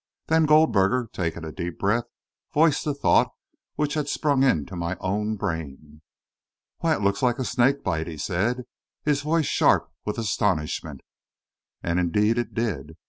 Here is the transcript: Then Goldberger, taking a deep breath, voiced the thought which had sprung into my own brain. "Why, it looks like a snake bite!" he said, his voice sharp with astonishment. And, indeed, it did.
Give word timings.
Then 0.29 0.47
Goldberger, 0.47 1.07
taking 1.13 1.45
a 1.45 1.51
deep 1.51 1.77
breath, 1.77 2.05
voiced 2.51 2.85
the 2.85 2.95
thought 2.95 3.29
which 3.75 3.93
had 3.93 4.09
sprung 4.09 4.41
into 4.41 4.75
my 4.75 4.97
own 4.99 5.35
brain. 5.35 6.01
"Why, 6.79 6.95
it 6.95 7.01
looks 7.03 7.21
like 7.21 7.37
a 7.37 7.45
snake 7.45 7.83
bite!" 7.83 8.07
he 8.07 8.17
said, 8.17 8.63
his 9.05 9.21
voice 9.21 9.45
sharp 9.45 9.93
with 10.03 10.17
astonishment. 10.17 11.01
And, 11.83 11.99
indeed, 11.99 12.39
it 12.39 12.55
did. 12.55 12.97